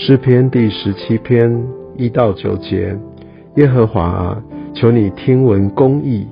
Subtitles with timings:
[0.00, 1.60] 诗篇第十七篇
[1.96, 2.96] 一到九节：
[3.56, 4.42] 耶和华啊，
[4.72, 6.24] 求你听闻公义，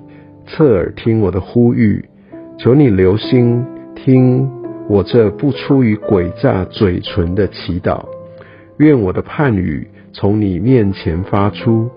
[0.47, 2.03] 侧耳听我的呼吁，
[2.61, 4.49] 求你留心听
[4.89, 8.05] 我这不出于诡诈嘴唇的祈祷。
[8.79, 11.91] 愿我的判语从你面前发出，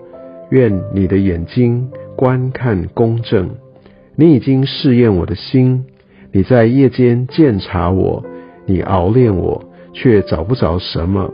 [0.50, 3.48] 愿你的眼睛观看公正。
[4.16, 5.84] 你已经试验我的心，
[6.32, 8.24] 你在夜间鉴察我，
[8.66, 9.62] 你熬炼我，
[9.92, 11.32] 却找不着什么。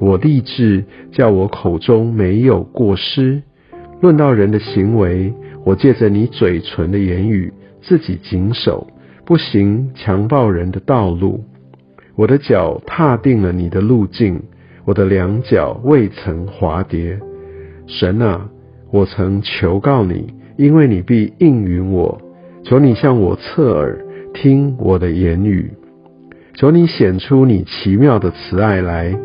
[0.00, 3.42] 我立志叫我口中没有过失。
[4.00, 5.34] 论到人的行为，
[5.64, 7.52] 我借着你嘴唇的言语，
[7.82, 8.86] 自己谨守，
[9.24, 11.44] 不行强暴人的道路。
[12.14, 14.40] 我的脚踏定了你的路径，
[14.84, 17.18] 我的两脚未曾滑跌。
[17.86, 18.48] 神啊，
[18.92, 22.20] 我曾求告你，因为你必应允我。
[22.64, 25.72] 求你向我侧耳听我的言语，
[26.54, 29.18] 求你显出你奇妙的慈爱来。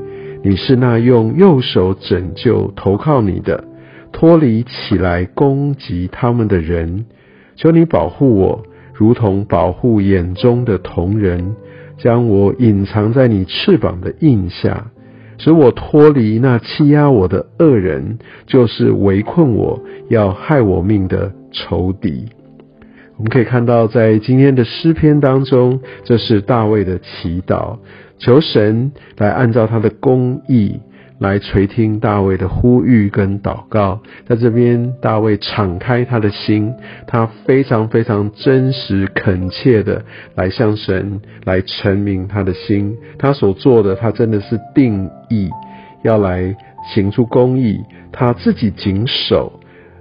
[0.46, 3.64] 你是那用右手拯救投靠你的，
[4.12, 7.06] 脱离起来攻击他们的人。
[7.56, 11.56] 求你保护我，如同保护眼中的瞳人，
[11.98, 14.92] 将我隐藏在你翅膀的印下，
[15.38, 22.26] 使我脱离那欺压我的恶人，就是围困我要害我命的仇敌。
[23.16, 27.78] 我们可以看到，在今天的诗篇当中，这是大卫的祈祷。
[28.20, 30.80] 求神来按照他的公义
[31.20, 36.74] 来垂听大卫的呼吁跟祷告，在这边大卫敞开他的心，
[37.08, 40.04] 他非常非常真实恳切的
[40.36, 45.50] 来向神来陈明他的心，他所做的他真的是定义
[46.04, 46.56] 要来
[46.94, 49.60] 行出公义，他自己谨守，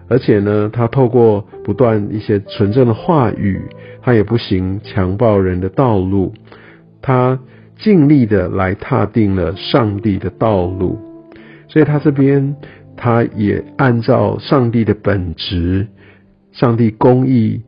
[0.09, 3.61] 而且呢，他透过不断一些纯正的话语，
[4.01, 6.33] 他也不行强暴人的道路，
[7.01, 7.39] 他。
[7.83, 10.97] 尽力的来踏定了上帝的道路，
[11.67, 12.55] 所以他这边
[12.97, 15.89] 他也按照上帝的本质，
[16.53, 17.61] 上帝公义，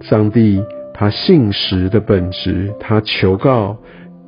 [0.00, 0.64] 上帝
[0.94, 3.76] 他信实的本质，他求告，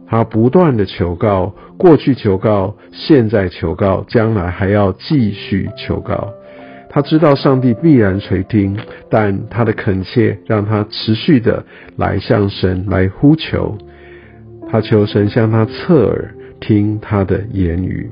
[0.06, 6.28] 他不断的求告，过去求告，现在求告，将来还要继续求告。
[6.90, 8.76] 他知道上帝必然垂听，
[9.08, 11.64] 但他的恳切让他持续的
[11.96, 13.78] 来向神来呼求。
[14.70, 18.10] 他求神向他侧耳听他的言语，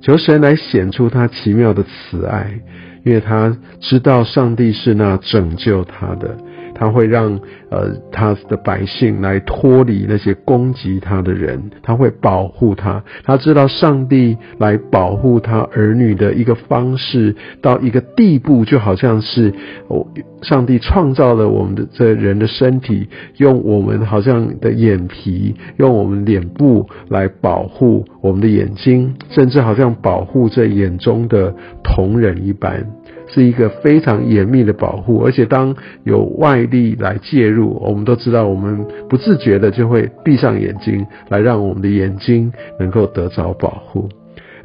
[0.00, 2.58] 求神来显出他奇妙的慈爱，
[3.04, 6.36] 因为他知道上帝是那拯救他的。
[6.74, 7.38] 他会让
[7.70, 13.04] 呃他的百姓来脱离那些攻击他的人，他会保护他。
[13.24, 19.52] 他知道上帝来保护他儿女的一个方式，到一个地步，就好像是
[19.86, 20.08] 我，
[20.40, 32.84] 上帝创造了我们的这人的身体，用我们好像的眼皮，用我们脸部来保护我们的眼睛，甚至好像保护这眼中的瞳仁一般。
[33.32, 44.08] 是一个非常严密的保护，而且当有外力来介入，我们都知道，我们不自觉的就会闭上眼睛，来让我们的眼睛能够得着保护。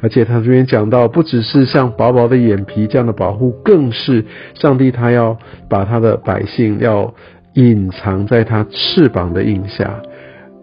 [0.00, 4.24] 而且他这边讲到，不只是像薄薄的眼皮这样的保护，更是
[4.54, 5.36] 上帝他要
[5.68, 7.12] 把他的百姓要
[7.54, 10.00] 隐藏在他翅膀的印下。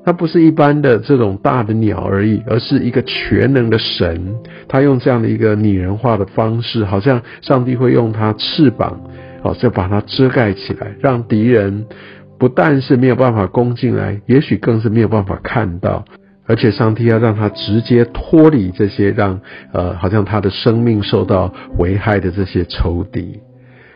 [0.05, 4.35] 它不是一般的这种大的鸟而已，而是一个全能的神。
[4.67, 9.01] 他用这样的一个拟人化的方式，好像上帝会用他翅膀，
[9.41, 11.88] 哦，就把它遮盖起来，让敌人
[12.38, 16.05] 不但是没有办法攻进来，也许更是没有办法看到。
[16.47, 19.41] 而且上帝要让他直接脱离这些让
[19.73, 23.39] 呃，好像他的生命受到危害的这些仇敌。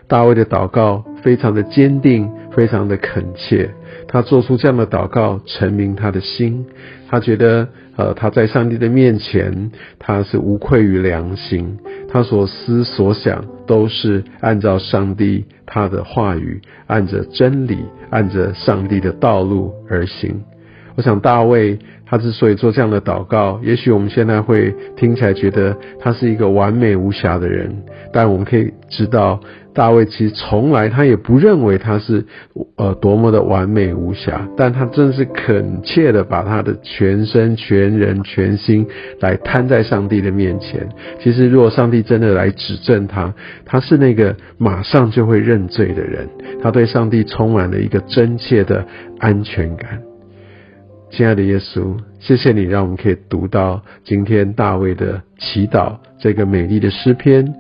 [0.08, 3.70] 大卫的祷告非常的坚定，非常的恳切。
[4.08, 6.66] 他做出这样的祷告，陈明他的心。
[7.08, 11.78] 他觉得，呃，他在上帝的面前，他是无愧于良心。
[12.08, 17.78] 他所思所想都是按照上帝他的话语，按着真理，
[18.10, 20.44] 按着上帝的道路而行。
[20.96, 21.78] 我想大卫
[22.10, 29.40] 他之所以做这样的祷告，也许我们现在会听起来觉得他是一个完美无瑕的人，但我们可以知道。
[29.72, 32.26] 大卫其实从来他也不认为他是
[32.76, 38.86] 呃多么的完美无瑕，但他真是恳切的把他的全身、全人、全心
[39.22, 40.90] 来摊在上帝的面前。
[41.22, 43.34] 其实，如果上帝真的来指证他，
[43.64, 46.28] 他是那个马上就会认罪的人。
[46.62, 48.84] 他对上帝充满了一个真切的
[49.20, 50.09] 安全感。
[51.12, 57.54] 亲爱的耶稣，谢谢你让我们可以读到今天大卫的祈祷这个美丽的诗篇，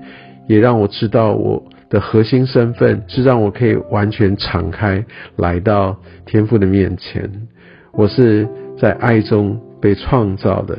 [0.47, 1.63] 也让我知道我。
[1.89, 5.03] 的核心身份是让我可以完全敞开
[5.37, 7.27] 来到天父的面前。
[7.93, 8.47] 我是
[8.79, 10.77] 在爱中被创造的，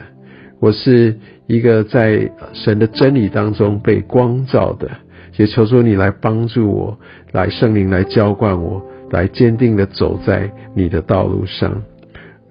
[0.61, 1.19] 我是
[1.49, 4.89] 一个在神的真理当中被光照的。
[5.37, 6.99] 也求主你来帮助我，
[7.33, 8.81] 来圣灵来浇灌我，
[9.11, 11.83] 来坚定的走在你的道路上。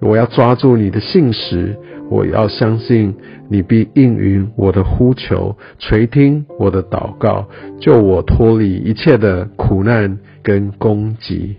[0.00, 1.76] 我要抓住你的信实，
[2.10, 3.14] 我要相信
[3.48, 7.46] 你必应允我的呼求，垂听我的祷告，
[7.80, 11.56] 救我脱离一切的苦难跟攻击。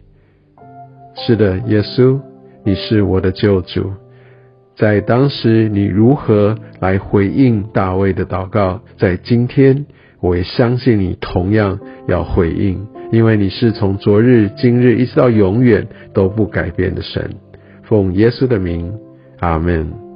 [1.15, 2.19] 是的，耶稣，
[2.65, 3.91] 你是我的救主。
[4.75, 8.81] 在当时，你如何来回应大卫的祷告？
[8.97, 9.85] 在今天，
[10.19, 17.29] 我也相信你同样要回应，因为你是从昨日、今日一直到永远都不改变的神。
[17.91, 18.97] 奉耶稣的名，
[19.39, 20.10] 阿门。